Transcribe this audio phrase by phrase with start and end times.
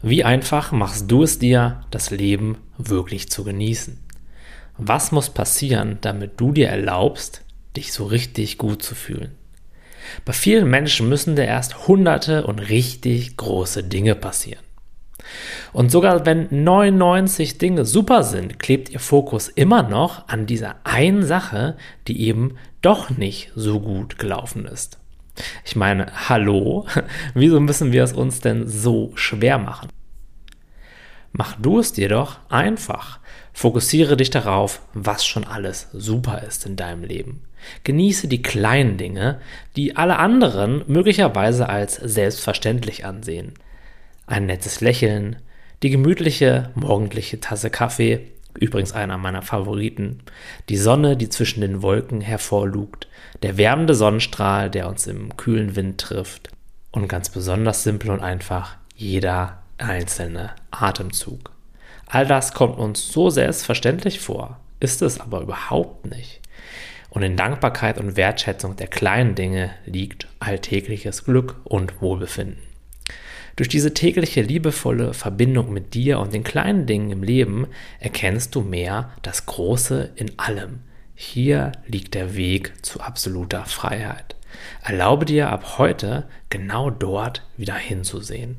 [0.00, 3.98] Wie einfach machst du es dir, das Leben wirklich zu genießen?
[4.76, 7.42] Was muss passieren, damit du dir erlaubst,
[7.76, 9.32] dich so richtig gut zu fühlen?
[10.24, 14.62] Bei vielen Menschen müssen da erst hunderte und richtig große Dinge passieren.
[15.72, 21.24] Und sogar wenn 99 Dinge super sind, klebt ihr Fokus immer noch an dieser einen
[21.24, 21.76] Sache,
[22.06, 24.98] die eben doch nicht so gut gelaufen ist.
[25.64, 26.86] Ich meine, hallo,
[27.34, 29.88] wieso müssen wir es uns denn so schwer machen?
[31.32, 33.20] Mach du es dir doch einfach.
[33.52, 37.42] Fokussiere dich darauf, was schon alles super ist in deinem Leben.
[37.84, 39.40] Genieße die kleinen Dinge,
[39.76, 43.54] die alle anderen möglicherweise als selbstverständlich ansehen.
[44.26, 45.36] Ein nettes Lächeln,
[45.82, 50.20] die gemütliche morgendliche Tasse Kaffee, übrigens einer meiner Favoriten,
[50.68, 53.08] die Sonne, die zwischen den Wolken hervorlugt,
[53.42, 56.50] der wärmende Sonnenstrahl, der uns im kühlen Wind trifft
[56.90, 61.52] und ganz besonders simpel und einfach jeder einzelne Atemzug.
[62.06, 66.40] All das kommt uns so selbstverständlich vor, ist es aber überhaupt nicht.
[67.10, 72.62] Und in Dankbarkeit und Wertschätzung der kleinen Dinge liegt alltägliches Glück und Wohlbefinden.
[73.56, 77.66] Durch diese tägliche liebevolle Verbindung mit dir und den kleinen Dingen im Leben
[77.98, 80.80] erkennst du mehr das Große in allem.
[81.14, 84.36] Hier liegt der Weg zu absoluter Freiheit.
[84.82, 88.58] Erlaube dir ab heute genau dort wieder hinzusehen.